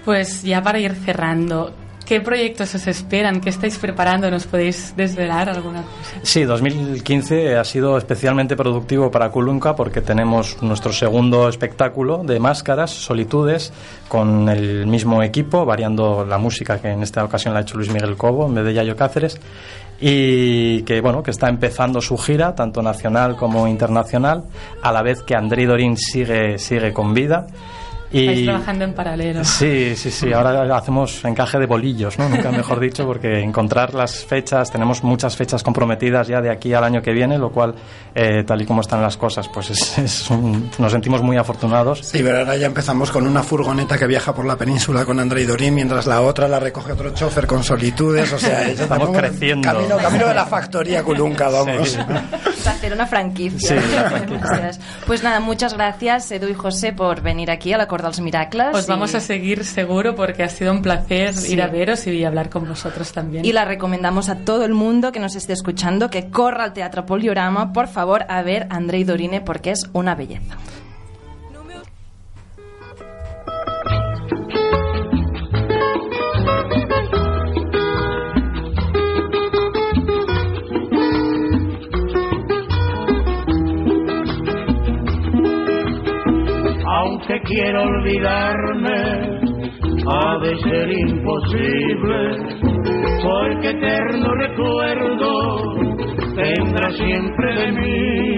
Pues 0.04 0.44
ya 0.44 0.62
para 0.62 0.78
ir 0.78 0.94
cerrando, 0.94 1.72
¿qué 2.06 2.20
proyectos 2.20 2.76
os 2.76 2.86
esperan? 2.86 3.40
¿Qué 3.40 3.50
estáis 3.50 3.76
preparando? 3.78 4.30
¿Nos 4.30 4.46
podéis 4.46 4.94
desvelar 4.96 5.50
alguna 5.50 5.82
cosa? 5.82 6.20
Sí, 6.22 6.44
2015 6.44 7.56
ha 7.56 7.64
sido 7.64 7.98
especialmente 7.98 8.54
productivo 8.54 9.10
para 9.10 9.28
Kulunka 9.30 9.74
porque 9.74 10.00
tenemos 10.00 10.62
nuestro 10.62 10.92
segundo 10.92 11.48
espectáculo 11.48 12.22
de 12.22 12.38
máscaras, 12.38 12.92
Solitudes, 12.92 13.72
con 14.06 14.48
el 14.48 14.86
mismo 14.86 15.20
equipo, 15.24 15.64
variando 15.64 16.24
la 16.24 16.38
música 16.38 16.80
que 16.80 16.90
en 16.90 17.02
esta 17.02 17.24
ocasión 17.24 17.54
la 17.54 17.60
ha 17.60 17.62
hecho 17.62 17.76
Luis 17.76 17.92
Miguel 17.92 18.16
Cobo 18.16 18.46
en 18.46 18.54
vez 18.54 18.64
de 18.66 18.74
Yayo 18.74 18.94
Cáceres 18.94 19.40
y 20.00 20.82
que 20.82 21.00
bueno 21.00 21.22
que 21.22 21.32
está 21.32 21.48
empezando 21.48 22.00
su 22.00 22.16
gira 22.16 22.54
tanto 22.54 22.82
nacional 22.82 23.36
como 23.36 23.66
internacional 23.66 24.44
a 24.82 24.92
la 24.92 25.02
vez 25.02 25.22
que 25.22 25.34
Andrei 25.34 25.66
Dorín 25.66 25.96
sigue 25.96 26.58
sigue 26.58 26.92
con 26.92 27.14
vida 27.14 27.46
Estáis 28.12 28.38
y 28.40 28.44
trabajando 28.44 28.84
en 28.84 28.94
paralelo. 28.94 29.44
Sí, 29.44 29.94
sí, 29.96 30.10
sí. 30.10 30.32
Ahora 30.32 30.76
hacemos 30.76 31.24
encaje 31.24 31.58
de 31.58 31.66
bolillos, 31.66 32.18
¿no? 32.18 32.28
Nunca 32.28 32.50
mejor 32.50 32.80
dicho, 32.80 33.04
porque 33.06 33.40
encontrar 33.40 33.92
las 33.94 34.24
fechas, 34.24 34.70
tenemos 34.70 35.02
muchas 35.04 35.36
fechas 35.36 35.62
comprometidas 35.62 36.26
ya 36.28 36.40
de 36.40 36.50
aquí 36.50 36.72
al 36.72 36.84
año 36.84 37.02
que 37.02 37.12
viene, 37.12 37.36
lo 37.38 37.50
cual, 37.50 37.74
eh, 38.14 38.44
tal 38.46 38.62
y 38.62 38.66
como 38.66 38.80
están 38.80 39.02
las 39.02 39.16
cosas, 39.16 39.48
pues 39.48 39.70
es, 39.70 39.98
es 39.98 40.30
un- 40.30 40.70
nos 40.78 40.90
sentimos 40.92 41.22
muy 41.22 41.36
afortunados. 41.36 42.00
Sí, 42.00 42.20
pero 42.22 42.38
ahora 42.38 42.56
ya 42.56 42.66
empezamos 42.66 43.10
con 43.10 43.26
una 43.26 43.42
furgoneta 43.42 43.98
que 43.98 44.06
viaja 44.06 44.34
por 44.34 44.44
la 44.46 44.56
península 44.56 45.04
con 45.04 45.20
André 45.20 45.44
Dorín, 45.44 45.74
mientras 45.74 46.06
la 46.06 46.20
otra 46.22 46.48
la 46.48 46.58
recoge 46.58 46.92
otro 46.92 47.10
chofer 47.10 47.46
con 47.46 47.62
solitudes. 47.62 48.32
O 48.32 48.38
sea, 48.38 48.62
Estamos 48.68 49.10
creciendo. 49.10 49.68
Camino, 49.70 49.96
camino 49.98 50.28
de 50.28 50.34
la 50.34 50.46
factoría 50.46 51.02
Culunca, 51.02 51.48
vamos. 51.50 51.98
Sí. 52.58 52.68
Hacer 52.68 52.92
una 52.92 53.06
franquicia. 53.06 53.80
Sí, 53.80 53.86
una 53.92 54.10
franquicia. 54.10 54.70
Pues 55.06 55.22
nada, 55.22 55.40
muchas 55.40 55.74
gracias 55.74 56.30
Edu 56.32 56.48
y 56.48 56.54
José 56.54 56.92
por 56.92 57.22
venir 57.22 57.50
aquí 57.50 57.72
a 57.72 57.78
la 57.78 57.86
Cor 57.98 58.04
dels 58.06 58.20
Miracles. 58.20 58.68
Os 58.74 58.86
vamos 58.86 59.12
y- 59.12 59.16
a 59.16 59.20
seguir 59.20 59.64
seguro 59.64 60.14
porque 60.14 60.44
ha 60.44 60.48
sido 60.48 60.70
un 60.72 60.82
placer 60.82 61.34
Sí. 61.34 61.54
ir 61.54 61.62
a 61.62 61.66
veros 61.66 62.06
y 62.06 62.24
hablar 62.24 62.48
con 62.48 62.68
vosotros 62.68 63.12
también. 63.12 63.44
Y 63.44 63.52
la 63.52 63.64
recomendamos 63.64 64.28
a 64.28 64.36
todo 64.36 64.64
el 64.64 64.72
mundo 64.74 65.10
que 65.10 65.18
nos 65.18 65.34
esté 65.34 65.52
escuchando 65.52 66.10
que 66.10 66.30
corra 66.30 66.64
al 66.64 66.72
Teatro 66.72 67.04
Poliorama, 67.06 67.72
por 67.72 67.88
favor, 67.88 68.24
a 68.28 68.42
ver 68.42 68.68
a 68.70 68.76
Andrei 68.76 69.02
Dorine 69.04 69.40
porque 69.40 69.72
es 69.72 69.88
una 69.92 70.14
belleza. 70.14 70.56
Quiero 87.48 87.82
olvidarme, 87.82 89.40
ha 90.06 90.38
de 90.38 90.56
ser 90.58 90.92
imposible, 90.92 92.36
porque 93.22 93.70
eterno 93.70 94.34
recuerdo 94.34 95.74
tendrá 96.36 96.90
siempre 96.92 97.54
de 97.54 97.72
mí, 97.72 98.36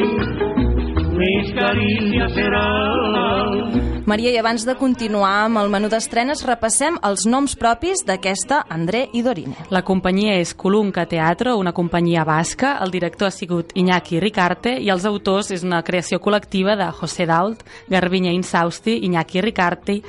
mis 1.21 1.53
caricias 1.53 2.33
serán 2.33 4.01
Maria, 4.11 4.33
i 4.33 4.39
abans 4.41 4.65
de 4.67 4.75
continuar 4.75 5.45
amb 5.45 5.61
el 5.61 5.69
menú 5.71 5.87
d'estrenes, 5.93 6.41
repassem 6.49 6.97
els 7.07 7.27
noms 7.31 7.53
propis 7.61 8.01
d'aquesta 8.09 8.65
André 8.73 9.05
i 9.15 9.21
Dorine. 9.23 9.69
La 9.71 9.85
companyia 9.87 10.35
és 10.41 10.51
Colunca 10.59 11.05
Teatro, 11.07 11.55
una 11.61 11.71
companyia 11.77 12.25
basca. 12.27 12.73
El 12.83 12.91
director 12.91 13.29
ha 13.29 13.37
sigut 13.37 13.71
Iñaki 13.79 14.19
Ricarte 14.19 14.73
i 14.81 14.91
els 14.91 15.07
autors 15.07 15.53
és 15.55 15.63
una 15.63 15.85
creació 15.87 16.19
col·lectiva 16.19 16.75
de 16.81 16.91
José 16.97 17.29
Dault, 17.31 17.63
Garbiña 17.93 18.33
Insausti, 18.35 18.99
Iñaki 19.07 19.45
Ricarte, 19.45 20.01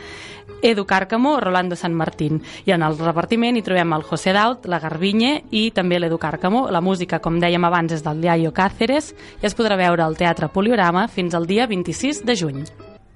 Edu 0.61 0.85
Càrcamo, 0.85 1.39
Rolando 1.39 1.75
San 1.75 1.93
Martín. 1.93 2.41
I 2.65 2.75
en 2.75 2.83
el 2.85 2.97
repartiment 2.99 3.57
hi 3.57 3.65
trobem 3.65 3.93
el 3.97 4.05
José 4.05 4.33
Dault, 4.37 4.67
la 4.69 4.79
Garbiñe 4.79 5.33
i 5.51 5.69
també 5.75 5.99
l'Edu 5.99 6.19
Càrcamo. 6.21 6.67
La 6.71 6.81
música, 6.81 7.19
com 7.19 7.39
dèiem 7.41 7.65
abans, 7.65 7.97
és 7.97 8.05
del 8.05 8.21
Diario 8.21 8.53
Cáceres 8.53 9.13
i 9.41 9.49
es 9.49 9.57
podrà 9.57 9.79
veure 9.79 10.05
al 10.05 10.17
Teatre 10.17 10.51
Poliorama 10.53 11.07
fins 11.07 11.35
al 11.35 11.49
dia 11.49 11.67
26 11.67 12.25
de 12.25 12.37
juny. 12.37 12.63